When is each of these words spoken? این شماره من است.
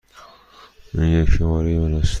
این 0.93 1.25
شماره 1.25 1.79
من 1.79 1.93
است. 1.93 2.09